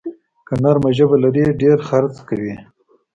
که 0.47 0.53
نرمه 0.63 0.89
ژبه 0.97 1.17
لرې، 1.23 1.45
ډېر 1.61 1.77
خرڅ 1.87 2.15
کوې. 2.27 2.55